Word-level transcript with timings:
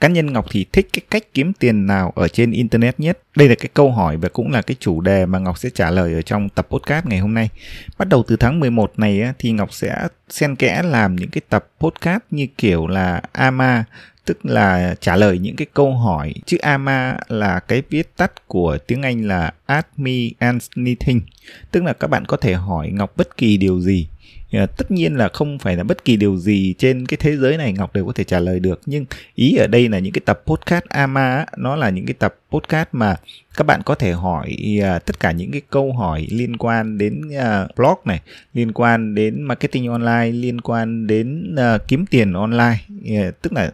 cá 0.00 0.08
nhân 0.08 0.32
Ngọc 0.32 0.46
thì 0.50 0.66
thích 0.72 0.88
cái 0.92 1.02
cách 1.10 1.22
kiếm 1.34 1.52
tiền 1.52 1.86
nào 1.86 2.12
ở 2.16 2.28
trên 2.28 2.50
internet 2.50 3.00
nhất? 3.00 3.18
Đây 3.36 3.48
là 3.48 3.54
cái 3.54 3.68
câu 3.74 3.92
hỏi 3.92 4.16
và 4.16 4.28
cũng 4.28 4.52
là 4.52 4.62
cái 4.62 4.76
chủ 4.80 5.00
đề 5.00 5.26
mà 5.26 5.38
Ngọc 5.38 5.58
sẽ 5.58 5.70
trả 5.74 5.90
lời 5.90 6.14
ở 6.14 6.22
trong 6.22 6.48
tập 6.48 6.66
podcast 6.70 7.06
ngày 7.06 7.18
hôm 7.18 7.34
nay. 7.34 7.48
Bắt 7.98 8.08
đầu 8.08 8.24
từ 8.28 8.36
tháng 8.36 8.60
11 8.60 8.92
này 8.96 9.22
á, 9.22 9.32
thì 9.38 9.52
Ngọc 9.52 9.72
sẽ 9.72 10.08
xen 10.28 10.56
kẽ 10.56 10.82
làm 10.84 11.16
những 11.16 11.30
cái 11.30 11.40
tập 11.48 11.68
podcast 11.80 12.22
như 12.30 12.46
kiểu 12.56 12.86
là 12.86 13.20
AMA 13.32 13.84
tức 14.28 14.46
là 14.46 14.94
trả 15.00 15.16
lời 15.16 15.38
những 15.38 15.56
cái 15.56 15.66
câu 15.74 15.96
hỏi 15.96 16.34
chữ 16.46 16.56
AMA 16.58 17.16
là 17.28 17.60
cái 17.60 17.82
viết 17.90 18.16
tắt 18.16 18.48
của 18.48 18.78
tiếng 18.86 19.02
Anh 19.02 19.28
là 19.28 19.52
Ask 19.66 19.86
Me 19.96 20.12
Anything 20.38 21.20
tức 21.70 21.84
là 21.84 21.92
các 21.92 22.08
bạn 22.10 22.24
có 22.24 22.36
thể 22.36 22.54
hỏi 22.54 22.90
Ngọc 22.90 23.12
bất 23.16 23.36
kỳ 23.36 23.56
điều 23.56 23.80
gì 23.80 24.08
Ờ, 24.52 24.66
tất 24.66 24.90
nhiên 24.90 25.16
là 25.16 25.28
không 25.28 25.58
phải 25.58 25.76
là 25.76 25.84
bất 25.84 26.04
kỳ 26.04 26.16
điều 26.16 26.36
gì 26.36 26.74
trên 26.78 27.06
cái 27.06 27.16
thế 27.20 27.36
giới 27.36 27.56
này 27.56 27.72
ngọc 27.72 27.94
đều 27.94 28.06
có 28.06 28.12
thể 28.12 28.24
trả 28.24 28.40
lời 28.40 28.60
được. 28.60 28.80
Nhưng 28.86 29.04
ý 29.34 29.56
ở 29.56 29.66
đây 29.66 29.88
là 29.88 29.98
những 29.98 30.12
cái 30.12 30.22
tập 30.24 30.42
podcast 30.46 30.84
ama 30.88 31.44
nó 31.56 31.76
là 31.76 31.90
những 31.90 32.06
cái 32.06 32.14
tập 32.14 32.34
podcast 32.50 32.88
mà 32.92 33.16
các 33.56 33.64
bạn 33.64 33.80
có 33.84 33.94
thể 33.94 34.12
hỏi 34.12 34.56
à, 34.82 34.98
tất 34.98 35.20
cả 35.20 35.32
những 35.32 35.50
cái 35.50 35.62
câu 35.70 35.92
hỏi 35.92 36.26
liên 36.30 36.56
quan 36.56 36.98
đến 36.98 37.22
à, 37.38 37.66
blog 37.76 37.98
này 38.04 38.20
liên 38.54 38.72
quan 38.72 39.14
đến 39.14 39.42
marketing 39.42 39.88
online 39.88 40.30
liên 40.30 40.60
quan 40.60 41.06
đến 41.06 41.54
à, 41.56 41.78
kiếm 41.88 42.06
tiền 42.06 42.32
online. 42.32 42.78
Ờ, 43.08 43.30
tức 43.42 43.52
là 43.52 43.72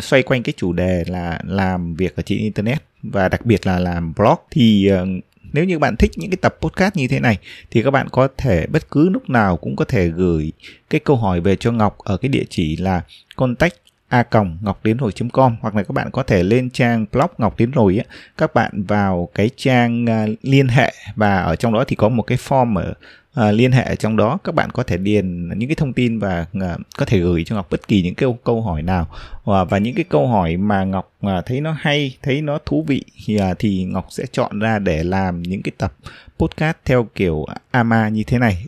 xoay 0.00 0.22
quanh 0.22 0.42
cái 0.42 0.52
chủ 0.56 0.72
đề 0.72 1.04
là 1.06 1.40
làm 1.44 1.94
việc 1.94 2.16
ở 2.16 2.22
trên 2.22 2.38
internet 2.38 2.82
và 3.02 3.28
đặc 3.28 3.46
biệt 3.46 3.66
là 3.66 3.78
làm 3.78 4.12
blog. 4.16 4.38
Thì 4.50 4.90
uh, 4.92 5.24
nếu 5.52 5.64
như 5.64 5.78
bạn 5.78 5.96
thích 5.96 6.10
những 6.16 6.30
cái 6.30 6.38
tập 6.40 6.56
podcast 6.60 6.96
như 6.96 7.08
thế 7.08 7.20
này, 7.20 7.38
thì 7.70 7.82
các 7.82 7.90
bạn 7.90 8.08
có 8.08 8.28
thể 8.36 8.66
bất 8.66 8.90
cứ 8.90 9.08
lúc 9.08 9.30
nào 9.30 9.56
cũng 9.56 9.76
có 9.76 9.84
thể 9.84 10.08
gửi 10.08 10.52
cái 10.90 11.00
câu 11.00 11.16
hỏi 11.16 11.40
về 11.40 11.56
cho 11.56 11.72
Ngọc 11.72 11.98
ở 11.98 12.16
cái 12.16 12.28
địa 12.28 12.44
chỉ 12.50 12.76
là 12.76 13.02
contact 13.36 13.74
a 14.08 14.22
còng 14.22 14.58
ngọc 14.62 14.80
đến 14.84 14.96
rồi 14.96 15.12
com 15.32 15.56
hoặc 15.60 15.74
là 15.74 15.82
các 15.82 15.92
bạn 15.92 16.10
có 16.10 16.22
thể 16.22 16.42
lên 16.42 16.70
trang 16.70 17.06
blog 17.12 17.30
ngọc 17.38 17.58
đến 17.58 17.70
rồi 17.70 17.98
á, 17.98 18.14
các 18.38 18.54
bạn 18.54 18.82
vào 18.82 19.28
cái 19.34 19.50
trang 19.56 20.06
à, 20.10 20.26
liên 20.42 20.68
hệ 20.68 20.92
và 21.16 21.36
ở 21.36 21.56
trong 21.56 21.72
đó 21.72 21.84
thì 21.88 21.96
có 21.96 22.08
một 22.08 22.22
cái 22.22 22.38
form 22.38 22.76
ở 22.76 22.94
uh, 23.38 23.54
liên 23.54 23.72
hệ 23.72 23.96
trong 23.96 24.16
đó 24.16 24.38
các 24.44 24.54
bạn 24.54 24.70
có 24.70 24.82
thể 24.82 24.96
điền 24.96 25.48
những 25.48 25.68
cái 25.68 25.76
thông 25.76 25.92
tin 25.92 26.18
và 26.18 26.46
uh, 26.56 26.80
có 26.98 27.06
thể 27.06 27.18
gửi 27.18 27.44
cho 27.44 27.56
ngọc 27.56 27.66
bất 27.70 27.88
kỳ 27.88 28.02
những 28.02 28.14
câu 28.14 28.38
câu 28.44 28.62
hỏi 28.62 28.82
nào. 28.82 29.06
Uh, 29.36 29.70
và 29.70 29.78
những 29.78 29.94
cái 29.94 30.04
câu 30.08 30.28
hỏi 30.28 30.56
mà 30.56 30.84
ngọc 30.84 31.12
uh, 31.26 31.46
thấy 31.46 31.60
nó 31.60 31.76
hay 31.80 32.16
thấy 32.22 32.42
nó 32.42 32.58
thú 32.66 32.84
vị 32.86 33.04
thì, 33.26 33.36
uh, 33.36 33.58
thì 33.58 33.84
ngọc 33.84 34.06
sẽ 34.10 34.24
chọn 34.32 34.58
ra 34.58 34.78
để 34.78 35.04
làm 35.04 35.42
những 35.42 35.62
cái 35.62 35.72
tập 35.78 35.92
podcast 36.38 36.76
theo 36.84 37.08
kiểu 37.14 37.46
ama 37.70 38.08
như 38.08 38.24
thế 38.24 38.38
này. 38.38 38.64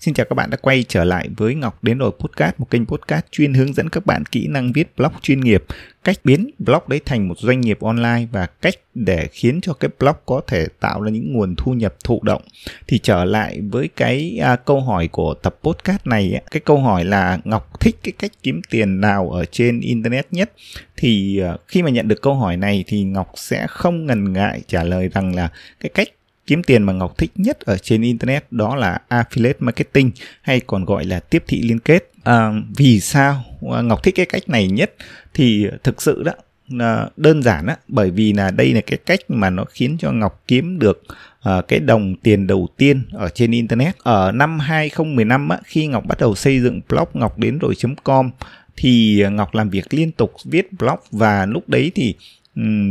Xin 0.00 0.14
chào 0.14 0.26
các 0.30 0.34
bạn 0.34 0.50
đã 0.50 0.56
quay 0.56 0.84
trở 0.88 1.04
lại 1.04 1.28
với 1.36 1.54
Ngọc 1.54 1.84
Đến 1.84 1.98
Rồi 1.98 2.10
Podcast, 2.18 2.54
một 2.58 2.70
kênh 2.70 2.86
podcast 2.86 3.24
chuyên 3.30 3.54
hướng 3.54 3.74
dẫn 3.74 3.88
các 3.88 4.06
bạn 4.06 4.24
kỹ 4.24 4.46
năng 4.46 4.72
viết 4.72 4.96
blog 4.96 5.12
chuyên 5.22 5.40
nghiệp, 5.40 5.64
cách 6.04 6.16
biến 6.24 6.50
blog 6.58 6.82
đấy 6.88 7.00
thành 7.04 7.28
một 7.28 7.38
doanh 7.38 7.60
nghiệp 7.60 7.78
online 7.80 8.26
và 8.32 8.46
cách 8.46 8.74
để 8.94 9.28
khiến 9.32 9.60
cho 9.60 9.72
cái 9.72 9.90
blog 9.98 10.16
có 10.26 10.40
thể 10.46 10.66
tạo 10.80 11.02
ra 11.02 11.10
những 11.10 11.32
nguồn 11.32 11.54
thu 11.56 11.72
nhập 11.72 11.94
thụ 12.04 12.20
động. 12.22 12.42
Thì 12.86 12.98
trở 12.98 13.24
lại 13.24 13.60
với 13.70 13.88
cái 13.96 14.38
à, 14.42 14.56
câu 14.56 14.80
hỏi 14.80 15.08
của 15.08 15.34
tập 15.34 15.56
podcast 15.62 16.06
này, 16.06 16.42
cái 16.50 16.60
câu 16.60 16.78
hỏi 16.78 17.04
là 17.04 17.38
Ngọc 17.44 17.80
thích 17.80 17.96
cái 18.02 18.12
cách 18.18 18.32
kiếm 18.42 18.60
tiền 18.70 19.00
nào 19.00 19.30
ở 19.30 19.44
trên 19.44 19.80
internet 19.80 20.26
nhất? 20.30 20.52
Thì 20.96 21.38
à, 21.38 21.56
khi 21.66 21.82
mà 21.82 21.90
nhận 21.90 22.08
được 22.08 22.22
câu 22.22 22.34
hỏi 22.34 22.56
này 22.56 22.84
thì 22.86 23.02
Ngọc 23.02 23.32
sẽ 23.36 23.66
không 23.66 24.06
ngần 24.06 24.32
ngại 24.32 24.60
trả 24.66 24.84
lời 24.84 25.08
rằng 25.08 25.34
là 25.34 25.50
cái 25.80 25.90
cách 25.94 26.08
kiếm 26.46 26.62
tiền 26.62 26.82
mà 26.82 26.92
Ngọc 26.92 27.18
thích 27.18 27.30
nhất 27.34 27.60
ở 27.60 27.78
trên 27.78 28.02
internet 28.02 28.44
đó 28.50 28.76
là 28.76 28.98
affiliate 29.08 29.54
marketing 29.58 30.10
hay 30.42 30.60
còn 30.60 30.84
gọi 30.84 31.04
là 31.04 31.20
tiếp 31.20 31.44
thị 31.46 31.62
liên 31.62 31.78
kết. 31.78 32.10
À, 32.24 32.52
vì 32.76 33.00
sao 33.00 33.44
à, 33.72 33.82
Ngọc 33.82 34.02
thích 34.02 34.14
cái 34.14 34.26
cách 34.26 34.48
này 34.48 34.68
nhất 34.68 34.94
thì 35.34 35.66
thực 35.82 36.02
sự 36.02 36.22
đó 36.22 36.32
à, 36.78 37.06
đơn 37.16 37.42
giản 37.42 37.66
á 37.66 37.76
bởi 37.88 38.10
vì 38.10 38.32
là 38.32 38.50
đây 38.50 38.72
là 38.72 38.80
cái 38.80 38.98
cách 39.06 39.20
mà 39.28 39.50
nó 39.50 39.64
khiến 39.64 39.96
cho 40.00 40.12
Ngọc 40.12 40.42
kiếm 40.46 40.78
được 40.78 41.02
uh, 41.48 41.68
cái 41.68 41.80
đồng 41.80 42.16
tiền 42.16 42.46
đầu 42.46 42.68
tiên 42.76 43.02
ở 43.12 43.28
trên 43.28 43.50
internet 43.50 43.98
ở 43.98 44.32
năm 44.32 44.58
2015 44.58 45.48
á 45.48 45.58
khi 45.64 45.86
Ngọc 45.86 46.06
bắt 46.06 46.20
đầu 46.20 46.34
xây 46.34 46.60
dựng 46.60 46.80
blog 46.88 47.08
ngọc 47.14 47.38
đến 47.38 47.58
rồi.com 47.58 48.30
thì 48.76 49.24
Ngọc 49.32 49.54
làm 49.54 49.70
việc 49.70 49.94
liên 49.94 50.12
tục 50.12 50.32
viết 50.44 50.72
blog 50.72 50.98
và 51.10 51.46
lúc 51.46 51.68
đấy 51.68 51.92
thì 51.94 52.14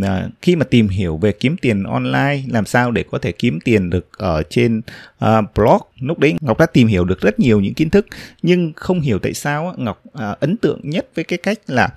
À, 0.03 0.29
khi 0.41 0.55
mà 0.55 0.65
tìm 0.65 0.87
hiểu 0.87 1.17
về 1.17 1.31
kiếm 1.31 1.55
tiền 1.61 1.83
online 1.83 2.41
làm 2.47 2.65
sao 2.65 2.91
để 2.91 3.03
có 3.11 3.19
thể 3.19 3.31
kiếm 3.31 3.59
tiền 3.65 3.89
được 3.89 4.17
ở 4.17 4.43
trên 4.49 4.81
uh, 5.25 5.45
blog? 5.55 5.81
Lúc 5.99 6.19
đấy 6.19 6.35
ngọc 6.41 6.59
đã 6.59 6.65
tìm 6.65 6.87
hiểu 6.87 7.05
được 7.05 7.21
rất 7.21 7.39
nhiều 7.39 7.59
những 7.59 7.73
kiến 7.73 7.89
thức 7.89 8.05
nhưng 8.41 8.73
không 8.75 9.01
hiểu 9.01 9.19
tại 9.19 9.33
sao 9.33 9.73
ngọc 9.77 10.01
uh, 10.07 10.39
ấn 10.39 10.57
tượng 10.57 10.79
nhất 10.83 11.07
với 11.15 11.23
cái 11.23 11.39
cách 11.43 11.59
là 11.67 11.89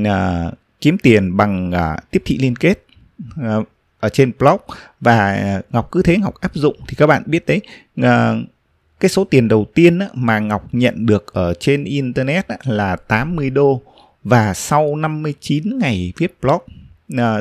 uh, 0.00 0.54
kiếm 0.80 0.98
tiền 0.98 1.36
bằng 1.36 1.70
uh, 1.70 2.10
tiếp 2.10 2.22
thị 2.24 2.38
liên 2.38 2.56
kết 2.56 2.84
uh, 3.40 3.68
ở 4.00 4.08
trên 4.08 4.32
blog. 4.38 4.60
Và 5.00 5.62
ngọc 5.70 5.88
cứ 5.92 6.02
thế 6.02 6.16
ngọc 6.16 6.34
áp 6.40 6.54
dụng. 6.54 6.76
Thì 6.88 6.94
các 6.98 7.06
bạn 7.06 7.22
biết 7.26 7.46
đấy 7.46 7.60
uh, 8.00 8.06
cái 9.00 9.08
số 9.08 9.24
tiền 9.24 9.48
đầu 9.48 9.66
tiên 9.74 9.98
mà 10.14 10.38
Ngọc 10.38 10.68
nhận 10.72 11.06
được 11.06 11.32
ở 11.32 11.54
trên 11.60 11.84
internet 11.84 12.46
là 12.64 12.96
80 12.96 13.50
đô. 13.50 13.82
Và 14.24 14.54
sau 14.54 14.96
59 14.96 15.78
ngày 15.78 16.12
viết 16.16 16.34
blog 16.42 16.62
à, 17.16 17.40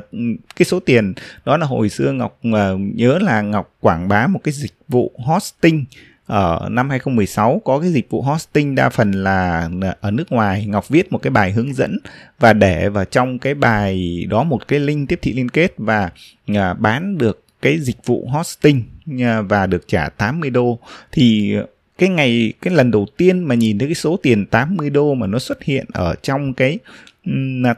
cái 0.56 0.66
số 0.66 0.80
tiền 0.80 1.14
đó 1.46 1.58
là 1.58 1.66
hồi 1.66 1.90
xưa 1.90 2.12
Ngọc 2.12 2.40
à, 2.54 2.70
nhớ 2.96 3.20
là 3.22 3.42
Ngọc 3.42 3.76
quảng 3.82 4.08
bá 4.08 4.28
một 4.28 4.40
cái 4.44 4.52
dịch 4.52 4.74
vụ 4.88 5.12
hosting. 5.26 5.86
Ở 6.26 6.68
năm 6.72 6.90
2016 6.90 7.62
có 7.66 7.80
cái 7.80 7.92
dịch 7.92 8.10
vụ 8.10 8.22
hosting 8.22 8.76
đa 8.76 8.90
phần 8.90 9.12
là 9.12 9.70
ở 10.02 10.12
nước 10.12 10.32
ngoài. 10.32 10.66
Ngọc 10.66 10.90
viết 10.90 11.12
một 11.12 11.18
cái 11.18 11.32
bài 11.32 11.52
hướng 11.52 11.74
dẫn 11.74 11.98
và 12.40 12.54
để 12.54 12.90
vào 12.90 13.06
trong 13.06 13.40
cái 13.40 13.54
bài 13.54 14.26
đó 14.30 14.44
một 14.44 14.68
cái 14.68 14.80
link 14.80 15.10
tiếp 15.10 15.20
thị 15.22 15.34
liên 15.34 15.50
kết 15.50 15.74
và 15.78 16.10
à, 16.48 16.74
bán 16.74 17.18
được 17.18 17.44
cái 17.62 17.80
dịch 17.80 18.06
vụ 18.06 18.28
hosting 18.32 18.84
à, 19.22 19.42
và 19.42 19.68
được 19.68 19.88
trả 19.88 20.10
80 20.10 20.50
đô. 20.50 20.80
Thì 21.12 21.56
cái 22.00 22.10
ngày 22.10 22.54
cái 22.62 22.74
lần 22.74 22.92
đầu 22.92 23.06
tiên 23.18 23.44
mà 23.44 23.56
nhìn 23.56 23.80
thấy 23.80 23.88
cái 23.88 23.96
số 23.96 24.20
tiền 24.24 24.46
80 24.46 24.90
đô 24.90 25.14
mà 25.14 25.28
nó 25.28 25.40
xuất 25.40 25.64
hiện 25.64 25.86
ở 25.94 26.16
trong 26.22 26.54
cái 26.54 26.80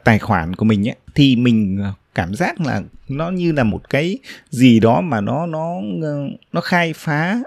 tài 0.04 0.18
khoản 0.18 0.56
của 0.56 0.64
mình 0.64 0.88
ấy 0.88 0.96
thì 1.14 1.36
mình 1.36 1.78
ờ, 1.82 1.92
cảm 2.14 2.34
giác 2.34 2.60
là 2.60 2.82
nó 3.08 3.30
như 3.30 3.52
là 3.52 3.64
một 3.64 3.90
cái 3.90 4.18
gì 4.50 4.80
đó 4.80 5.00
mà 5.00 5.20
nó 5.20 5.46
nó 5.46 5.80
ờ, 6.02 6.28
nó 6.52 6.60
khai 6.60 6.92
phá. 6.96 7.42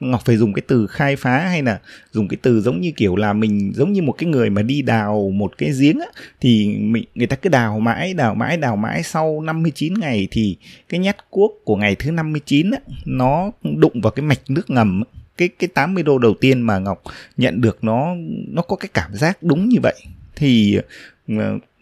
Ngọc 0.00 0.22
phải 0.24 0.36
dùng 0.36 0.52
cái 0.52 0.62
từ 0.68 0.86
khai 0.86 1.16
phá 1.16 1.38
hay 1.38 1.62
là 1.62 1.80
dùng 2.12 2.28
cái 2.28 2.36
từ 2.42 2.60
giống 2.60 2.80
như 2.80 2.92
kiểu 2.96 3.16
là 3.16 3.32
mình, 3.32 3.72
giống 3.74 3.92
như 3.92 4.02
một 4.02 4.12
cái 4.12 4.30
người 4.30 4.50
mà 4.50 4.62
đi 4.62 4.82
đào 4.82 5.30
một 5.34 5.58
cái 5.58 5.70
giếng 5.80 6.00
á, 6.00 6.06
thì 6.40 6.76
mình, 6.78 7.04
người 7.14 7.26
ta 7.26 7.36
cứ 7.36 7.48
đào 7.50 7.80
mãi 7.80 8.14
đào 8.14 8.34
mãi 8.34 8.56
đào 8.56 8.76
mãi 8.76 9.02
sau 9.02 9.40
59 9.40 9.94
ngày 9.94 10.28
thì 10.30 10.56
cái 10.88 11.00
nhát 11.00 11.30
cuốc 11.30 11.52
của 11.64 11.76
ngày 11.76 11.94
thứ 11.94 12.10
59 12.10 12.70
á, 12.70 12.78
nó 13.04 13.50
đụng 13.62 14.00
vào 14.00 14.10
cái 14.10 14.22
mạch 14.24 14.40
nước 14.48 14.70
ngầm 14.70 15.00
á. 15.00 15.20
cái 15.36 15.48
cái 15.48 15.68
80 15.68 16.02
đô 16.02 16.18
đầu 16.18 16.34
tiên 16.40 16.60
mà 16.62 16.78
Ngọc 16.78 17.02
nhận 17.36 17.60
được 17.60 17.84
nó 17.84 18.14
nó 18.48 18.62
có 18.62 18.76
cái 18.76 18.88
cảm 18.94 19.14
giác 19.14 19.42
đúng 19.42 19.68
như 19.68 19.78
vậy. 19.82 19.94
Thì 20.36 20.78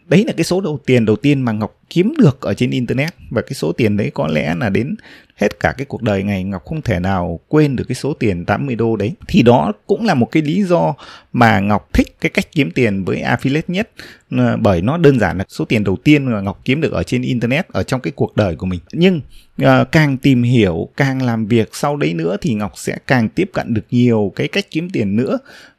đấy 0.09 0.25
là 0.27 0.33
cái 0.37 0.45
số 0.45 0.61
đầu 0.61 0.79
tiền 0.87 1.05
đầu 1.05 1.17
tiên 1.17 1.43
mà 1.43 1.53
ngọc 1.53 1.78
kiếm 1.91 2.15
được 2.19 2.41
ở 2.41 2.55
trên 2.55 2.71
internet 2.71 3.15
và 3.31 3.43
cái 3.43 3.55
số 3.55 3.73
tiền 3.73 3.97
đấy 3.97 4.11
có 4.15 4.27
lẽ 4.27 4.55
là 4.55 4.69
đến 4.69 4.97
hết 5.39 5.61
cả 5.61 5.73
cái 5.73 5.85
cuộc 5.85 6.03
đời 6.03 6.23
này 6.23 6.45
Ngọc 6.45 6.65
không 6.65 6.83
thể 6.83 7.01
nào 7.01 7.41
quên 7.49 7.77
được 7.77 7.85
cái 7.89 7.95
số 7.95 8.15
tiền 8.15 8.45
80 8.45 8.75
đô 8.75 8.97
đấy. 8.97 9.13
Thì 9.29 9.43
đó 9.43 9.73
cũng 9.87 10.05
là 10.05 10.15
một 10.15 10.29
cái 10.33 10.43
lý 10.43 10.63
do 10.63 10.95
mà 11.33 11.61
Ngọc 11.61 11.89
thích 11.93 12.17
cái 12.21 12.31
cách 12.31 12.53
kiếm 12.53 12.71
tiền 12.71 13.05
với 13.05 13.23
affiliate 13.23 13.63
nhất 13.69 13.91
ờ, 14.31 14.57
bởi 14.57 14.83
nó 14.83 14.97
đơn 14.97 15.21
giản 15.21 15.39
là 15.39 15.45
số 15.49 15.65
tiền 15.65 15.85
đầu 15.85 15.97
tiên 15.97 16.27
mà 16.27 16.41
Ngọc 16.41 16.61
kiếm 16.65 16.81
được 16.81 16.93
ở 16.93 17.03
trên 17.03 17.23
internet 17.23 17.69
ở 17.69 17.83
trong 17.83 18.01
cái 18.01 18.13
cuộc 18.17 18.37
đời 18.37 18.57
của 18.57 18.67
mình. 18.67 18.81
Nhưng 18.93 19.21
uh, 19.63 19.69
càng 19.93 20.17
tìm 20.17 20.43
hiểu, 20.43 20.89
càng 20.97 21.23
làm 21.23 21.47
việc 21.47 21.69
sau 21.73 21.97
đấy 21.97 22.15
nữa 22.15 22.37
thì 22.41 22.55
Ngọc 22.55 22.73
sẽ 22.75 22.99
càng 23.07 23.29
tiếp 23.29 23.51
cận 23.53 23.75
được 23.75 23.85
nhiều 23.91 24.33
cái 24.37 24.49
cách 24.49 24.67
kiếm 24.71 24.91
tiền 24.91 25.17
nữa. 25.17 25.39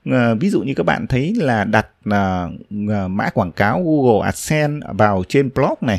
Uh, 0.10 0.16
ví 0.40 0.50
dụ 0.50 0.62
như 0.62 0.74
các 0.74 0.86
bạn 0.86 1.08
thấy 1.08 1.34
là 1.38 1.64
đặt 1.64 1.88
uh, 2.10 3.12
mã 3.12 3.30
quảng 3.34 3.52
cáo 3.52 3.84
Google 3.84 4.26
AdSense 4.26 4.88
vào 4.98 5.24
trên 5.28 5.50
blog 5.56 5.74
này 5.82 5.99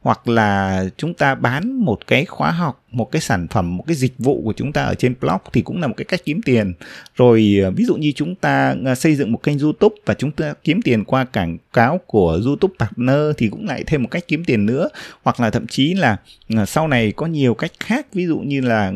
hoặc 0.00 0.28
là 0.28 0.84
chúng 0.96 1.14
ta 1.14 1.34
bán 1.34 1.72
một 1.72 2.06
cái 2.06 2.24
khóa 2.24 2.50
học 2.50 2.84
một 2.90 3.12
cái 3.12 3.22
sản 3.22 3.46
phẩm 3.48 3.76
một 3.76 3.84
cái 3.86 3.96
dịch 3.96 4.12
vụ 4.18 4.42
của 4.44 4.52
chúng 4.56 4.72
ta 4.72 4.84
ở 4.84 4.94
trên 4.94 5.14
blog 5.20 5.38
thì 5.52 5.62
cũng 5.62 5.80
là 5.80 5.86
một 5.86 5.94
cái 5.96 6.04
cách 6.04 6.20
kiếm 6.24 6.42
tiền. 6.42 6.72
Rồi 7.16 7.60
ờ, 7.64 7.70
ví 7.70 7.84
dụ 7.84 7.94
như 7.94 8.12
chúng 8.16 8.34
ta 8.34 8.74
ờ, 8.84 8.94
xây 8.94 9.14
dựng 9.14 9.32
một 9.32 9.42
kênh 9.42 9.58
youtube 9.58 9.96
và 10.06 10.14
chúng 10.14 10.30
ta 10.30 10.54
kiếm 10.64 10.82
tiền 10.82 11.04
qua 11.04 11.24
quảng 11.24 11.58
cáo 11.72 12.00
của 12.06 12.40
youtube 12.46 12.74
partner 12.78 13.36
thì 13.38 13.48
cũng 13.48 13.66
lại 13.66 13.84
thêm 13.86 14.02
một 14.02 14.08
cách 14.10 14.24
kiếm 14.28 14.44
tiền 14.44 14.66
nữa. 14.66 14.88
Hoặc 15.22 15.40
là 15.40 15.50
thậm 15.50 15.66
chí 15.66 15.94
là 15.94 16.16
ờ, 16.56 16.66
sau 16.66 16.88
này 16.88 17.12
có 17.12 17.26
nhiều 17.26 17.54
cách 17.54 17.72
khác 17.80 18.06
ví 18.12 18.26
dụ 18.26 18.38
như 18.38 18.60
là 18.60 18.92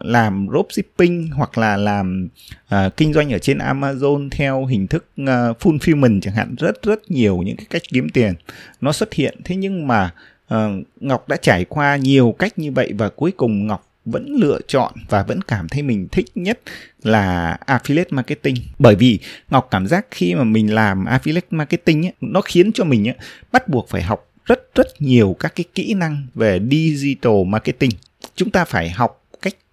làm 0.00 0.46
dropshipping 0.52 1.30
hoặc 1.30 1.58
là 1.58 1.76
làm 1.76 2.28
uh, 2.74 2.96
kinh 2.96 3.12
doanh 3.12 3.32
ở 3.32 3.38
trên 3.38 3.58
Amazon 3.58 4.28
theo 4.30 4.66
hình 4.66 4.86
thức 4.86 5.06
uh, 5.22 5.26
fulfillment 5.60 6.20
chẳng 6.20 6.34
hạn. 6.34 6.54
Rất 6.58 6.82
rất 6.82 7.10
nhiều 7.10 7.36
những 7.36 7.56
cái 7.56 7.66
cách 7.70 7.82
kiếm 7.92 8.08
tiền 8.08 8.34
nó 8.80 8.92
xuất 8.92 9.14
hiện. 9.14 9.38
Thế 9.44 9.56
nhưng 9.56 9.86
mà 9.86 9.99
uh, 10.54 10.58
Ngọc 11.00 11.28
đã 11.28 11.36
trải 11.36 11.64
qua 11.64 11.96
nhiều 11.96 12.34
cách 12.38 12.58
như 12.58 12.72
vậy 12.72 12.92
và 12.98 13.08
cuối 13.08 13.32
cùng 13.36 13.66
Ngọc 13.66 13.86
vẫn 14.04 14.36
lựa 14.40 14.58
chọn 14.66 14.92
và 15.08 15.22
vẫn 15.22 15.42
cảm 15.42 15.68
thấy 15.68 15.82
mình 15.82 16.08
thích 16.12 16.26
nhất 16.34 16.60
là 17.02 17.56
affiliate 17.66 18.04
marketing. 18.10 18.54
Bởi 18.78 18.94
vì 18.94 19.18
ngọc 19.50 19.68
cảm 19.70 19.86
giác 19.86 20.06
khi 20.10 20.34
mà 20.34 20.44
mình 20.44 20.74
làm 20.74 21.04
affiliate 21.04 21.40
marketing 21.50 22.06
ấy, 22.06 22.12
nó 22.20 22.40
khiến 22.40 22.72
cho 22.72 22.84
mình 22.84 23.08
ấy, 23.08 23.16
bắt 23.52 23.68
buộc 23.68 23.88
phải 23.88 24.02
học 24.02 24.30
rất 24.44 24.74
rất 24.74 24.86
nhiều 25.02 25.36
các 25.40 25.52
cái 25.56 25.64
kỹ 25.74 25.94
năng 25.94 26.26
về 26.34 26.60
digital 26.70 27.44
marketing. 27.46 27.90
Chúng 28.34 28.50
ta 28.50 28.64
phải 28.64 28.90
học 28.90 29.19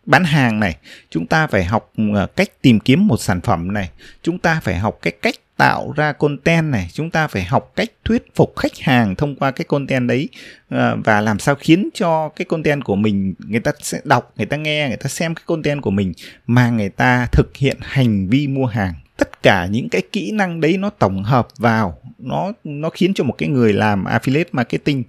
bán 0.08 0.24
hàng 0.24 0.60
này 0.60 0.78
chúng 1.10 1.28
ta 1.28 1.48
phải 1.48 1.64
học 1.64 1.92
ờ, 2.14 2.28
cách 2.36 2.62
tìm 2.62 2.80
kiếm 2.80 3.08
một 3.08 3.18
sản 3.18 3.42
phẩm 3.42 3.74
này 3.74 3.90
chúng 4.24 4.40
ta 4.40 4.60
phải 4.64 4.76
học 4.76 5.00
cái 5.02 5.14
cách 5.22 5.36
tạo 5.58 5.94
ra 5.96 6.12
content 6.12 6.72
này 6.72 6.90
chúng 6.94 7.10
ta 7.10 7.28
phải 7.28 7.44
học 7.44 7.72
cách 7.76 7.90
thuyết 8.06 8.36
phục 8.36 8.54
khách 8.56 8.80
hàng 8.80 9.16
thông 9.16 9.36
qua 9.36 9.52
cái 9.52 9.66
content 9.66 10.08
đấy 10.08 10.30
ờ, 10.70 10.98
và 11.04 11.22
làm 11.22 11.40
sao 11.40 11.56
khiến 11.56 11.90
cho 11.94 12.30
cái 12.30 12.46
content 12.46 12.84
của 12.84 12.96
mình 12.96 13.34
người 13.48 13.60
ta 13.60 13.72
sẽ 13.82 14.00
đọc 14.04 14.34
người 14.38 14.46
ta 14.46 14.58
nghe 14.58 14.88
người 14.88 14.98
ta 14.98 15.08
xem 15.08 15.36
cái 15.36 15.44
content 15.46 15.82
của 15.82 15.92
mình 15.92 16.14
mà 16.48 16.70
người 16.70 16.90
ta 16.90 17.28
thực 17.32 17.58
hiện 17.58 17.78
hành 17.82 18.28
vi 18.28 18.48
mua 18.48 18.66
hàng. 18.66 18.94
Tất 19.18 19.44
cả 19.44 19.66
những 19.66 19.90
cái 19.90 20.02
kỹ 20.12 20.32
năng 20.32 20.62
đấy 20.62 20.78
nó 20.78 20.90
tổng 20.90 21.24
hợp 21.24 21.48
vào 21.58 22.02
nó 22.20 22.52
nó 22.64 22.90
khiến 22.90 23.14
cho 23.14 23.24
một 23.24 23.36
cái 23.38 23.50
người 23.50 23.74
làm 23.74 24.04
affiliate 24.04 24.46
marketing 24.52 25.04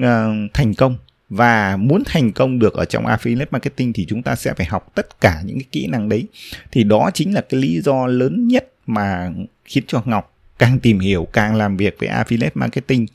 uh, 0.00 0.04
thành 0.54 0.74
công 0.74 0.96
và 1.30 1.76
muốn 1.76 2.02
thành 2.06 2.32
công 2.32 2.58
được 2.58 2.74
ở 2.74 2.84
trong 2.84 3.06
affiliate 3.06 3.46
marketing 3.50 3.92
thì 3.92 4.06
chúng 4.08 4.22
ta 4.22 4.34
sẽ 4.34 4.54
phải 4.54 4.66
học 4.66 4.92
tất 4.94 5.20
cả 5.20 5.42
những 5.44 5.56
cái 5.56 5.66
kỹ 5.72 5.86
năng 5.86 6.08
đấy. 6.08 6.26
Thì 6.72 6.84
đó 6.84 7.10
chính 7.14 7.34
là 7.34 7.40
cái 7.40 7.60
lý 7.60 7.80
do 7.80 8.06
lớn 8.06 8.48
nhất 8.48 8.72
mà 8.86 9.30
khiến 9.64 9.84
cho 9.86 10.02
Ngọc 10.04 10.36
càng 10.58 10.78
tìm 10.78 10.98
hiểu, 10.98 11.28
càng 11.32 11.54
làm 11.54 11.76
việc 11.76 11.96
với 12.00 12.08
affiliate 12.08 12.50
marketing, 12.54 13.06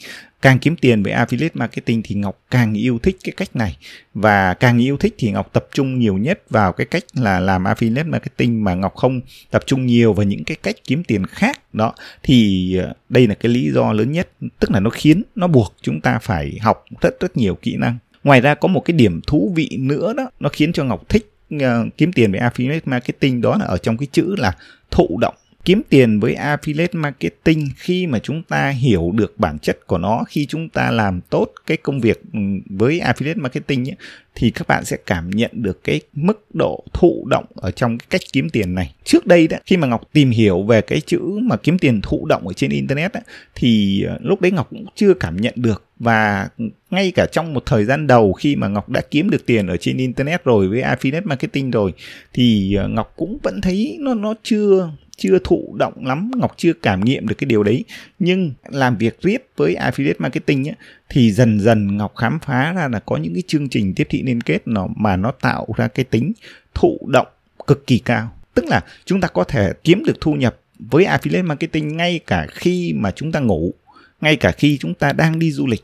càng 0.42 0.60
kiếm 0.60 0.76
tiền 0.76 1.04
với 1.04 1.14
affiliate 1.14 1.50
marketing 1.54 2.02
thì 2.04 2.16
Ngọc 2.16 2.40
càng 2.52 2.74
yêu 2.74 3.00
thích 3.04 3.18
cái 3.24 3.34
cách 3.38 3.56
này. 3.56 3.78
Và 4.14 4.54
càng 4.54 4.82
yêu 4.82 4.98
thích 4.98 5.16
thì 5.18 5.32
Ngọc 5.32 5.50
tập 5.54 5.68
trung 5.74 6.00
nhiều 6.00 6.18
nhất 6.18 6.44
vào 6.50 6.74
cái 6.74 6.86
cách 6.86 7.04
là 7.14 7.40
làm 7.40 7.64
affiliate 7.64 8.10
marketing 8.10 8.64
mà 8.64 8.74
Ngọc 8.74 8.96
không 8.96 9.22
tập 9.52 9.64
trung 9.66 9.86
nhiều 9.86 10.14
vào 10.14 10.26
những 10.26 10.44
cái 10.44 10.58
cách 10.64 10.76
kiếm 10.84 11.04
tiền 11.04 11.26
khác. 11.26 11.60
Đó, 11.74 11.94
thì 12.24 12.78
ờ, 12.78 12.94
đây 13.10 13.28
là 13.28 13.36
cái 13.36 13.52
lý 13.52 13.72
do 13.72 13.94
lớn 13.94 14.12
nhất, 14.12 14.30
tức 14.60 14.72
là 14.72 14.80
nó 14.80 14.90
khiến, 14.90 15.24
nó 15.36 15.48
buộc 15.48 15.76
chúng 15.82 16.02
ta 16.02 16.20
phải 16.20 16.58
học 16.62 16.86
rất 17.02 17.20
rất 17.20 17.38
nhiều 17.38 17.56
kỹ 17.56 17.78
năng 17.78 17.98
ngoài 18.26 18.42
ra 18.42 18.56
có 18.56 18.68
một 18.68 18.80
cái 18.86 18.98
điểm 18.98 19.22
thú 19.28 19.52
vị 19.56 19.78
nữa 19.80 20.14
đó 20.14 20.30
nó 20.40 20.50
khiến 20.50 20.74
cho 20.74 20.84
Ngọc 20.84 21.10
thích 21.10 21.32
uh, 21.56 21.62
kiếm 21.98 22.14
tiền 22.14 22.32
với 22.32 22.42
affiliate 22.42 22.80
marketing 22.86 23.42
đó 23.42 23.58
là 23.60 23.66
ở 23.66 23.78
trong 23.78 23.98
cái 23.98 24.08
chữ 24.12 24.36
là 24.38 24.54
thụ 24.92 25.18
động 25.22 25.36
kiếm 25.66 25.82
tiền 25.90 26.20
với 26.20 26.36
affiliate 26.36 27.00
marketing 27.00 27.70
khi 27.76 28.08
mà 28.08 28.20
chúng 28.20 28.44
ta 28.44 28.70
hiểu 28.70 29.12
được 29.16 29.40
bản 29.40 29.60
chất 29.60 29.88
của 29.88 29.98
nó. 29.98 30.24
Khi 30.28 30.46
chúng 30.46 30.70
ta 30.70 30.92
làm 30.92 31.22
tốt 31.22 31.54
cái 31.66 31.78
công 31.78 32.00
việc 32.00 32.22
ừ, 32.34 32.40
với 32.70 33.00
affiliate 33.00 33.42
marketing 33.42 33.90
ấy, 33.90 33.96
thì 34.36 34.52
các 34.52 34.68
bạn 34.68 34.86
sẽ 34.86 34.98
cảm 35.06 35.30
nhận 35.30 35.52
được 35.54 35.84
cái 35.84 36.02
mức 36.14 36.46
độ 36.54 36.84
thụ 36.94 37.28
động 37.30 37.46
ở 37.56 37.72
trong 37.72 37.98
cái 37.98 38.08
cách 38.10 38.22
kiếm 38.34 38.50
tiền 38.50 38.76
này. 38.76 38.94
Trước 39.04 39.28
đây 39.28 39.48
đó 39.48 39.58
khi 39.66 39.78
mà 39.78 39.88
ngọc 39.88 40.02
tìm 40.14 40.30
hiểu 40.30 40.64
về 40.64 40.82
cái 40.82 41.02
chữ 41.02 41.20
mà 41.42 41.58
kiếm 41.58 41.80
tiền 41.80 42.02
thụ 42.02 42.26
động 42.26 42.48
ở 42.48 42.54
trên 42.54 42.72
internet 42.72 43.14
đó, 43.14 43.20
thì 43.56 44.04
ờ, 44.04 44.18
lúc 44.22 44.42
đấy 44.42 44.52
ngọc 44.52 44.68
cũng 44.70 44.86
chưa 44.96 45.14
cảm 45.14 45.38
nhận 45.38 45.54
được. 45.56 45.84
Và 46.00 46.50
ngay 46.90 47.12
cả 47.16 47.26
trong 47.32 47.54
một 47.54 47.64
thời 47.66 47.86
gian 47.86 48.08
đầu 48.08 48.34
khi 48.34 48.56
mà 48.56 48.68
ngọc 48.68 48.90
đã 48.90 49.02
kiếm 49.12 49.30
được 49.30 49.46
tiền 49.46 49.68
ở 49.68 49.78
trên 49.78 49.98
internet 49.98 50.44
rồi 50.44 50.68
với 50.68 50.82
affiliate 50.82 51.26
marketing 51.26 51.72
rồi 51.72 51.94
thì 52.34 52.76
ờ, 52.76 52.88
ngọc 52.88 53.14
cũng 53.16 53.38
vẫn 53.44 53.62
thấy 53.62 53.98
nó 54.00 54.14
nó 54.14 54.34
chưa 54.44 54.90
chưa 55.18 55.40
thụ 55.44 55.76
động 55.80 56.06
lắm 56.06 56.32
ngọc 56.36 56.54
chưa 56.58 56.74
cảm 56.74 57.06
nghiệm 57.06 57.28
được 57.28 57.36
cái 57.38 57.46
điều 57.46 57.64
đấy. 57.64 57.84
Nhưng 58.20 58.54
làm 58.70 58.98
việc 58.98 59.22
riết 59.22 59.48
với 59.58 59.76
affiliate 59.76 60.16
marketing 60.20 60.68
ấy, 60.68 60.76
thì 61.10 61.32
dần 61.32 61.60
dần 61.60 61.98
ngọc 61.98 62.16
khám 62.16 62.40
phá 62.40 62.74
ra 62.74 62.88
là 62.88 63.00
có 63.00 63.18
những 63.18 63.34
cái 63.34 63.44
chương 63.48 63.70
trình 63.70 63.94
tiếp 63.94 64.08
thị 64.10 64.24
liên 64.24 64.42
kết 64.42 64.60
nó 64.66 64.88
mà 64.96 65.16
nó 65.16 65.32
tạo 65.32 65.68
ra 65.78 65.88
cái 65.88 66.06
tính 66.06 66.34
thụ 66.74 67.00
động 67.08 67.28
cực 67.68 67.88
kỳ 67.88 68.00
cao. 68.00 68.32
Tức 68.54 68.66
là 68.66 68.82
chúng 69.06 69.22
ta 69.22 69.28
có 69.28 69.44
thể 69.44 69.74
kiếm 69.84 70.04
được 70.06 70.22
thu 70.22 70.34
nhập 70.34 70.58
với 70.80 71.06
affiliate 71.06 71.46
marketing 71.46 71.98
ngay 71.98 72.20
cả 72.28 72.48
khi 72.52 72.94
mà 72.94 73.12
chúng 73.12 73.32
ta 73.32 73.40
ngủ 73.40 73.74
ngay 74.22 74.36
cả 74.36 74.52
khi 74.52 74.78
chúng 74.78 74.94
ta 74.94 75.14
đang 75.14 75.40
đi 75.40 75.52
du 75.52 75.68
lịch. 75.68 75.84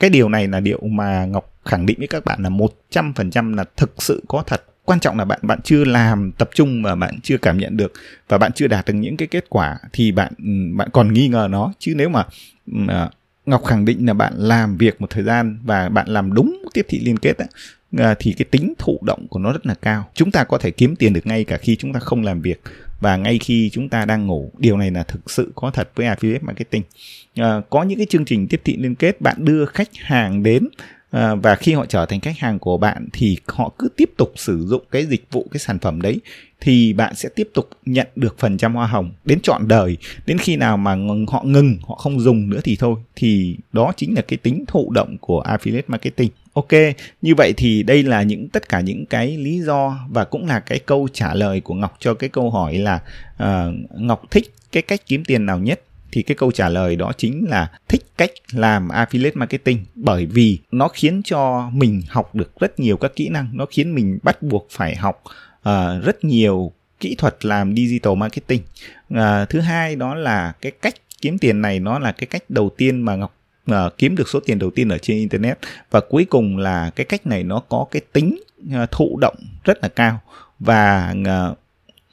Cái 0.00 0.10
điều 0.10 0.28
này 0.28 0.48
là 0.48 0.60
điều 0.60 0.80
mà 0.80 1.24
ngọc 1.24 1.60
khẳng 1.64 1.86
định 1.86 1.98
với 1.98 2.08
các 2.08 2.24
bạn 2.24 2.42
là 2.42 2.48
một 2.48 2.74
trăm 2.90 3.12
phần 3.14 3.30
trăm 3.30 3.52
là 3.52 3.64
thực 3.76 4.02
sự 4.02 4.22
có 4.28 4.42
thật 4.46 4.64
quan 4.84 5.00
trọng 5.00 5.18
là 5.18 5.24
bạn 5.24 5.38
bạn 5.42 5.60
chưa 5.64 5.84
làm 5.84 6.32
tập 6.38 6.50
trung 6.54 6.82
mà 6.82 6.94
bạn 6.94 7.20
chưa 7.22 7.36
cảm 7.38 7.58
nhận 7.58 7.76
được 7.76 7.92
và 8.28 8.38
bạn 8.38 8.52
chưa 8.52 8.66
đạt 8.66 8.86
được 8.86 8.94
những 8.94 9.16
cái 9.16 9.28
kết 9.28 9.44
quả 9.48 9.78
thì 9.92 10.12
bạn 10.12 10.32
ừ, 10.38 10.76
bạn 10.76 10.88
còn 10.92 11.12
nghi 11.12 11.28
ngờ 11.28 11.48
nó 11.50 11.72
chứ 11.78 11.94
nếu 11.96 12.08
mà, 12.08 12.24
ừ, 12.72 12.78
à, 12.88 13.10
Ngọc 13.46 13.64
khẳng 13.64 13.84
định 13.84 14.06
là 14.06 14.14
bạn 14.14 14.32
làm 14.36 14.76
việc 14.76 15.00
một 15.00 15.10
thời 15.10 15.24
gian 15.24 15.58
và 15.64 15.88
bạn 15.88 16.08
làm 16.08 16.32
đúng 16.32 16.62
tiếp 16.74 16.86
thị 16.88 17.00
liên 17.04 17.16
kết 17.16 17.38
ấy, 17.38 17.48
à, 17.98 18.14
thì 18.18 18.32
cái 18.32 18.44
tính 18.50 18.74
thụ 18.78 18.98
động 19.02 19.26
của 19.28 19.38
nó 19.38 19.52
rất 19.52 19.66
là 19.66 19.74
cao. 19.74 20.10
Chúng 20.14 20.30
ta 20.30 20.44
có 20.44 20.58
thể 20.58 20.70
kiếm 20.70 20.96
tiền 20.96 21.12
được 21.12 21.26
ngay 21.26 21.44
cả 21.44 21.56
khi 21.56 21.76
chúng 21.76 21.92
ta 21.92 22.00
không 22.00 22.22
làm 22.22 22.40
việc 22.40 22.60
và 23.00 23.16
ngay 23.16 23.38
khi 23.38 23.70
chúng 23.72 23.88
ta 23.88 24.04
đang 24.04 24.26
ngủ. 24.26 24.50
Điều 24.58 24.76
này 24.76 24.90
là 24.90 25.02
thực 25.02 25.30
sự 25.30 25.52
có 25.54 25.70
thật 25.70 25.90
với 25.94 26.06
affiliate 26.06 26.42
marketing. 26.42 26.82
À, 27.34 27.60
có 27.70 27.82
những 27.82 27.98
cái 27.98 28.06
chương 28.10 28.24
trình 28.24 28.48
tiếp 28.48 28.60
thị 28.64 28.76
liên 28.76 28.94
kết 28.94 29.20
bạn 29.20 29.44
đưa 29.44 29.66
khách 29.66 29.88
hàng 29.96 30.42
đến 30.42 30.68
À, 31.12 31.34
và 31.34 31.54
khi 31.54 31.72
họ 31.72 31.86
trở 31.86 32.06
thành 32.06 32.20
khách 32.20 32.38
hàng 32.38 32.58
của 32.58 32.76
bạn 32.76 33.08
thì 33.12 33.36
họ 33.46 33.72
cứ 33.78 33.88
tiếp 33.96 34.10
tục 34.16 34.32
sử 34.36 34.66
dụng 34.66 34.82
cái 34.90 35.06
dịch 35.06 35.24
vụ 35.30 35.46
cái 35.52 35.58
sản 35.58 35.78
phẩm 35.78 36.02
đấy 36.02 36.20
thì 36.60 36.92
bạn 36.92 37.14
sẽ 37.14 37.28
tiếp 37.34 37.48
tục 37.54 37.68
nhận 37.86 38.06
được 38.16 38.38
phần 38.38 38.58
trăm 38.58 38.74
hoa 38.74 38.86
hồng 38.86 39.12
đến 39.24 39.40
trọn 39.40 39.68
đời. 39.68 39.96
Đến 40.26 40.38
khi 40.38 40.56
nào 40.56 40.76
mà 40.76 40.96
họ 41.28 41.42
ngừng 41.44 41.78
họ 41.88 41.94
không 41.94 42.20
dùng 42.20 42.50
nữa 42.50 42.60
thì 42.64 42.76
thôi. 42.76 42.94
Thì 43.16 43.56
đó 43.72 43.92
chính 43.96 44.14
là 44.14 44.22
cái 44.22 44.36
tính 44.36 44.64
thụ 44.68 44.90
động 44.90 45.16
của 45.20 45.42
affiliate 45.42 45.82
marketing. 45.86 46.30
Ok 46.52 46.72
như 47.22 47.34
vậy 47.34 47.52
thì 47.56 47.82
đây 47.82 48.02
là 48.02 48.22
những 48.22 48.48
tất 48.48 48.68
cả 48.68 48.80
những 48.80 49.06
cái 49.06 49.36
lý 49.36 49.60
do 49.60 49.98
và 50.08 50.24
cũng 50.24 50.46
là 50.46 50.60
cái 50.60 50.78
câu 50.78 51.08
trả 51.12 51.34
lời 51.34 51.60
của 51.60 51.74
ngọc 51.74 51.96
cho 52.00 52.14
cái 52.14 52.28
câu 52.28 52.50
hỏi 52.50 52.78
là 52.78 53.00
uh, 53.42 53.74
ngọc 54.00 54.22
thích 54.30 54.52
cái 54.72 54.82
cách 54.82 55.00
kiếm 55.06 55.24
tiền 55.24 55.46
nào 55.46 55.58
nhất? 55.58 55.80
Thì 56.12 56.22
cái 56.22 56.34
câu 56.34 56.52
trả 56.52 56.68
lời 56.68 56.96
đó 56.96 57.12
chính 57.16 57.46
là 57.48 57.70
thích 57.88 58.02
cách 58.18 58.30
làm 58.52 58.88
affiliate 58.88 59.32
marketing 59.34 59.84
bởi 59.94 60.26
vì 60.26 60.58
nó 60.72 60.88
khiến 60.88 61.22
cho 61.24 61.70
mình 61.72 62.02
học 62.08 62.34
được 62.34 62.60
rất 62.60 62.80
nhiều 62.80 62.96
các 62.96 63.16
kỹ 63.16 63.28
năng 63.28 63.48
nó 63.52 63.66
khiến 63.70 63.94
mình 63.94 64.18
bắt 64.22 64.42
buộc 64.42 64.66
phải 64.70 64.96
học 64.96 65.22
uh, 65.68 66.04
rất 66.04 66.24
nhiều 66.24 66.72
kỹ 67.00 67.14
thuật 67.14 67.44
làm 67.44 67.76
digital 67.76 68.14
marketing. 68.14 68.62
Uh, 69.14 69.18
thứ 69.48 69.60
hai 69.60 69.96
đó 69.96 70.14
là 70.14 70.52
cái 70.60 70.72
cách 70.72 70.94
kiếm 71.20 71.38
tiền 71.38 71.62
này 71.62 71.80
nó 71.80 71.98
là 71.98 72.12
cái 72.12 72.26
cách 72.26 72.42
đầu 72.48 72.70
tiên 72.76 73.02
mà 73.02 73.16
ngọc 73.16 73.34
uh, 73.70 73.76
kiếm 73.98 74.16
được 74.16 74.28
số 74.28 74.40
tiền 74.40 74.58
đầu 74.58 74.70
tiên 74.70 74.88
ở 74.88 74.98
trên 74.98 75.16
internet. 75.16 75.58
Và 75.90 76.00
cuối 76.00 76.24
cùng 76.24 76.58
là 76.58 76.90
cái 76.90 77.06
cách 77.06 77.26
này 77.26 77.42
nó 77.42 77.60
có 77.68 77.86
cái 77.90 78.02
tính 78.12 78.40
uh, 78.66 78.90
thụ 78.90 79.18
động 79.20 79.36
rất 79.64 79.78
là 79.82 79.88
cao. 79.88 80.20
Và 80.58 81.14
uh, 81.20 81.58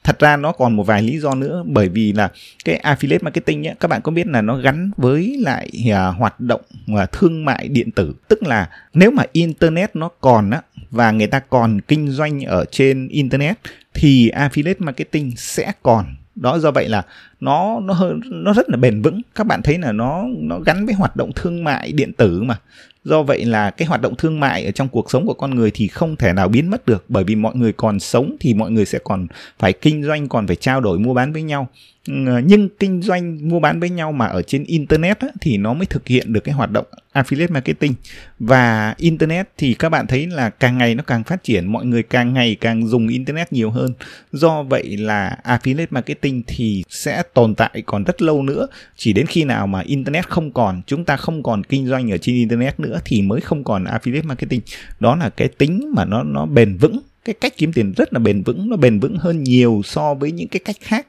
thật 0.09 0.19
ra 0.19 0.37
nó 0.37 0.51
còn 0.51 0.75
một 0.75 0.83
vài 0.83 1.01
lý 1.01 1.19
do 1.19 1.35
nữa 1.35 1.63
bởi 1.67 1.89
vì 1.89 2.13
là 2.13 2.29
cái 2.65 2.79
affiliate 2.83 3.19
marketing 3.21 3.67
ấy, 3.67 3.75
các 3.79 3.87
bạn 3.87 4.01
có 4.01 4.11
biết 4.11 4.27
là 4.27 4.41
nó 4.41 4.55
gắn 4.57 4.91
với 4.97 5.37
lại 5.39 5.69
uh, 5.89 6.17
hoạt 6.17 6.39
động 6.39 6.61
uh, 6.93 7.11
thương 7.11 7.45
mại 7.45 7.67
điện 7.67 7.91
tử. 7.91 8.13
Tức 8.27 8.43
là 8.43 8.69
nếu 8.93 9.11
mà 9.11 9.23
internet 9.31 9.95
nó 9.95 10.09
còn 10.21 10.49
á 10.49 10.61
và 10.91 11.11
người 11.11 11.27
ta 11.27 11.39
còn 11.39 11.81
kinh 11.81 12.07
doanh 12.07 12.41
ở 12.41 12.65
trên 12.71 13.07
internet 13.07 13.57
thì 13.93 14.29
affiliate 14.29 14.75
marketing 14.79 15.31
sẽ 15.37 15.71
còn. 15.83 16.05
Đó 16.35 16.59
do 16.59 16.71
vậy 16.71 16.89
là 16.89 17.03
nó 17.39 17.79
nó 17.79 18.11
nó 18.31 18.53
rất 18.53 18.69
là 18.69 18.77
bền 18.77 19.01
vững. 19.01 19.21
Các 19.35 19.47
bạn 19.47 19.61
thấy 19.61 19.77
là 19.77 19.91
nó 19.91 20.25
nó 20.39 20.59
gắn 20.59 20.85
với 20.85 20.95
hoạt 20.95 21.15
động 21.15 21.31
thương 21.35 21.63
mại 21.63 21.91
điện 21.91 22.13
tử 22.13 22.41
mà. 22.41 22.57
Do 23.03 23.23
vậy 23.23 23.45
là 23.45 23.69
cái 23.69 23.87
hoạt 23.87 24.01
động 24.01 24.15
thương 24.15 24.39
mại 24.39 24.65
ở 24.65 24.71
trong 24.71 24.89
cuộc 24.89 25.11
sống 25.11 25.25
của 25.25 25.33
con 25.33 25.55
người 25.55 25.71
thì 25.73 25.87
không 25.87 26.15
thể 26.15 26.33
nào 26.33 26.47
biến 26.47 26.69
mất 26.69 26.85
được. 26.85 27.05
Bởi 27.09 27.23
vì 27.23 27.35
mọi 27.35 27.55
người 27.55 27.73
còn 27.73 27.99
sống 27.99 28.35
thì 28.39 28.53
mọi 28.53 28.71
người 28.71 28.85
sẽ 28.85 28.99
còn 29.03 29.27
phải 29.59 29.73
kinh 29.73 30.03
doanh 30.03 30.27
còn 30.27 30.47
phải 30.47 30.55
trao 30.55 30.81
đổi 30.81 30.99
mua 30.99 31.13
bán 31.13 31.33
với 31.33 31.41
nhau. 31.41 31.67
Nhưng 32.43 32.69
kinh 32.79 33.01
doanh 33.01 33.49
mua 33.49 33.59
bán 33.59 33.79
với 33.79 33.89
nhau 33.89 34.11
mà 34.11 34.25
ở 34.25 34.41
trên 34.41 34.63
internet 34.63 35.19
á, 35.19 35.27
thì 35.41 35.57
nó 35.57 35.73
mới 35.73 35.85
thực 35.85 36.07
hiện 36.07 36.33
được 36.33 36.43
cái 36.43 36.55
hoạt 36.55 36.71
động 36.71 36.85
affiliate 37.13 37.53
marketing. 37.53 37.93
Và 38.39 38.93
internet 38.97 39.49
thì 39.57 39.73
các 39.73 39.89
bạn 39.89 40.07
thấy 40.07 40.27
là 40.27 40.49
càng 40.49 40.77
ngày 40.77 40.95
nó 40.95 41.03
càng 41.03 41.23
phát 41.23 41.43
triển 41.43 41.71
mọi 41.71 41.85
người 41.85 42.03
càng 42.03 42.33
ngày 42.33 42.57
càng 42.61 42.87
dùng 42.87 43.07
internet 43.07 43.53
nhiều 43.53 43.71
hơn. 43.71 43.93
Do 44.31 44.63
vậy 44.63 44.97
là 44.97 45.37
affiliate 45.43 45.87
marketing 45.89 46.43
thì 46.47 46.83
sẽ 46.89 47.23
tồn 47.33 47.55
tại 47.55 47.83
còn 47.85 48.03
rất 48.03 48.21
lâu 48.21 48.43
nữa. 48.43 48.67
Chỉ 48.95 49.13
đến 49.13 49.25
khi 49.25 49.43
nào 49.43 49.67
mà 49.67 49.79
internet 49.79 50.29
không 50.29 50.51
còn, 50.51 50.81
chúng 50.87 51.05
ta 51.05 51.17
không 51.17 51.43
còn 51.43 51.63
kinh 51.63 51.87
doanh 51.87 52.11
ở 52.11 52.17
trên 52.17 52.35
internet 52.35 52.79
nữa 52.79 52.99
thì 53.05 53.21
mới 53.21 53.41
không 53.41 53.63
còn 53.63 53.83
affiliate 53.83 54.27
marketing. 54.27 54.61
Đó 54.99 55.15
là 55.15 55.29
cái 55.29 55.47
tính 55.47 55.91
mà 55.95 56.05
nó 56.05 56.23
nó 56.23 56.45
bền 56.45 56.77
vững. 56.77 56.99
Cái 57.25 57.35
cách 57.41 57.53
kiếm 57.57 57.73
tiền 57.73 57.93
rất 57.97 58.13
là 58.13 58.19
bền 58.19 58.43
vững, 58.43 58.69
nó 58.69 58.77
bền 58.77 58.99
vững 58.99 59.17
hơn 59.17 59.43
nhiều 59.43 59.81
so 59.85 60.13
với 60.13 60.31
những 60.31 60.47
cái 60.47 60.59
cách 60.65 60.75
khác 60.81 61.07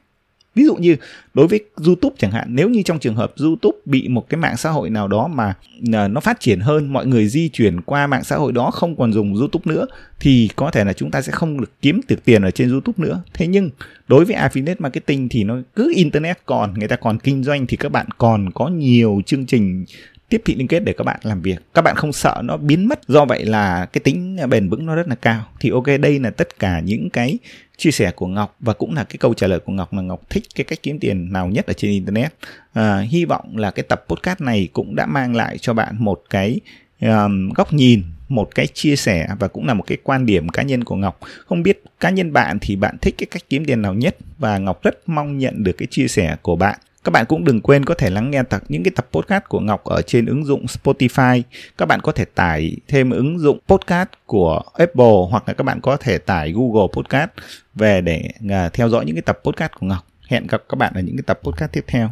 ví 0.55 0.65
dụ 0.65 0.75
như 0.75 0.97
đối 1.35 1.47
với 1.47 1.61
YouTube 1.87 2.17
chẳng 2.19 2.31
hạn, 2.31 2.47
nếu 2.51 2.69
như 2.69 2.83
trong 2.83 2.99
trường 2.99 3.15
hợp 3.15 3.33
YouTube 3.41 3.79
bị 3.85 4.09
một 4.09 4.29
cái 4.29 4.41
mạng 4.41 4.57
xã 4.57 4.71
hội 4.71 4.91
nào 4.91 5.09
đó 5.09 5.29
mà 5.29 5.55
à, 5.93 6.09
nó 6.09 6.21
phát 6.21 6.41
triển 6.41 6.61
hơn, 6.61 6.93
mọi 6.93 7.07
người 7.07 7.29
di 7.29 7.49
chuyển 7.49 7.81
qua 7.81 8.07
mạng 8.07 8.25
xã 8.25 8.37
hội 8.37 8.53
đó, 8.53 8.71
không 8.71 8.97
còn 8.97 9.13
dùng 9.13 9.35
YouTube 9.35 9.75
nữa, 9.75 9.87
thì 10.21 10.49
có 10.57 10.71
thể 10.71 10.85
là 10.85 10.93
chúng 10.93 11.11
ta 11.11 11.23
sẽ 11.23 11.33
không 11.33 11.61
được 11.61 11.73
kiếm 11.83 12.01
được 12.09 12.25
tiền 12.25 12.43
ở 12.43 12.51
trên 12.51 12.71
YouTube 12.71 13.07
nữa. 13.07 13.23
Thế 13.35 13.47
nhưng, 13.47 13.71
đối 14.09 14.25
với 14.25 14.37
affiliate 14.37 14.77
marketing 14.79 15.29
thì 15.29 15.45
nó 15.45 15.57
cứ 15.77 15.93
internet 15.97 16.39
còn, 16.47 16.75
người 16.79 16.89
ta 16.89 16.97
còn 16.97 17.19
kinh 17.19 17.45
doanh 17.45 17.67
thì 17.67 17.77
các 17.77 17.93
bạn 17.93 18.07
còn 18.19 18.51
có 18.51 18.69
nhiều 18.69 19.21
chương 19.27 19.47
trình 19.47 19.85
tiếp 20.31 20.43
thị 20.45 20.55
liên 20.55 20.69
kết 20.69 20.81
để 20.81 20.93
các 20.93 21.05
bạn 21.05 21.21
làm 21.23 21.43
việc 21.43 21.59
các 21.75 21.83
bạn 21.83 21.97
không 21.97 22.13
sợ 22.13 22.43
nó 22.45 22.57
biến 22.57 22.89
mất 22.89 23.09
do 23.09 23.25
vậy 23.25 23.45
là 23.45 23.87
cái 23.87 24.01
tính 24.05 24.37
bền 24.51 24.69
vững 24.69 24.87
nó 24.87 24.95
rất 24.95 25.09
là 25.09 25.15
cao 25.15 25.45
thì 25.61 25.71
ok 25.71 25.87
đây 26.01 26.19
là 26.19 26.31
tất 26.31 26.59
cả 26.59 26.81
những 26.81 27.11
cái 27.11 27.39
chia 27.77 27.91
sẻ 27.91 28.11
của 28.11 28.27
Ngọc 28.27 28.57
và 28.61 28.73
cũng 28.73 28.95
là 28.95 29.05
cái 29.05 29.17
câu 29.19 29.35
trả 29.35 29.47
lời 29.47 29.59
của 29.59 29.73
Ngọc 29.73 29.93
là 29.93 30.03
Ngọc 30.03 30.21
thích 30.31 30.45
cái 30.55 30.65
cách 30.65 30.79
kiếm 30.83 30.99
tiền 30.99 31.33
nào 31.33 31.49
nhất 31.49 31.67
ở 31.67 31.73
trên 31.73 31.91
internet 31.91 32.35
à, 32.73 33.01
hy 33.01 33.25
vọng 33.25 33.57
là 33.57 33.71
cái 33.71 33.83
tập 33.83 34.05
podcast 34.09 34.41
này 34.41 34.69
cũng 34.73 34.97
đã 34.97 35.07
mang 35.07 35.37
lại 35.37 35.59
cho 35.59 35.75
bạn 35.75 35.97
một 35.99 36.23
cái 36.31 36.61
um, 37.01 37.51
góc 37.51 37.73
nhìn 37.73 38.03
một 38.29 38.55
cái 38.55 38.67
chia 38.67 38.97
sẻ 38.97 39.29
và 39.39 39.49
cũng 39.49 39.67
là 39.67 39.75
một 39.75 39.85
cái 39.87 39.99
quan 40.03 40.27
điểm 40.27 40.49
cá 40.49 40.63
nhân 40.63 40.85
của 40.85 40.97
Ngọc. 40.97 41.21
Không 41.47 41.63
biết 41.63 41.83
cá 42.01 42.11
nhân 42.11 42.33
bạn 42.33 42.59
thì 42.61 42.77
bạn 42.77 42.97
thích 43.01 43.15
cái 43.19 43.27
cách 43.31 43.43
kiếm 43.49 43.65
tiền 43.65 43.83
nào 43.83 43.95
nhất 43.95 44.17
và 44.39 44.59
Ngọc 44.59 44.83
rất 44.83 45.09
mong 45.09 45.39
nhận 45.39 45.65
được 45.65 45.73
cái 45.79 45.87
chia 45.91 46.09
sẻ 46.09 46.37
của 46.43 46.57
bạn. 46.57 46.79
Các 47.05 47.11
bạn 47.11 47.27
cũng 47.27 47.45
đừng 47.45 47.61
quên 47.61 47.85
có 47.85 47.95
thể 47.95 48.11
lắng 48.11 48.31
nghe 48.31 48.43
tập, 48.43 48.63
những 48.69 48.83
cái 48.83 48.93
tập 48.97 49.07
podcast 49.13 49.45
của 49.49 49.61
Ngọc 49.61 49.85
ở 49.85 50.03
trên 50.03 50.27
ứng 50.27 50.45
dụng 50.45 50.67
Spotify. 50.67 51.43
Các 51.79 51.87
bạn 51.87 52.01
có 52.01 52.13
thể 52.13 52.25
tải 52.25 52.77
thêm 52.89 53.11
ứng 53.11 53.39
dụng 53.39 53.59
podcast 53.69 54.09
của 54.27 54.63
Apple, 54.75 55.15
hoặc 55.31 55.49
là 55.49 55.55
các 55.55 55.65
bạn 55.65 55.81
có 55.81 55.97
thể 55.97 56.19
tải 56.19 56.53
Google 56.53 56.89
Podcast 56.93 57.31
về 57.75 58.01
để 58.01 58.31
à, 58.51 58.69
theo 58.73 58.89
dõi 58.89 59.05
những 59.05 59.17
cái 59.17 59.23
tập 59.23 59.41
podcast 59.45 59.73
của 59.73 59.87
Ngọc. 59.87 60.07
Hẹn 60.29 60.47
gặp 60.47 60.63
các 60.69 60.77
bạn 60.77 60.93
ở 60.95 61.01
những 61.01 61.17
cái 61.17 61.25
tập 61.27 61.41
podcast 61.43 61.73
tiếp 61.73 61.85
theo. 61.87 62.11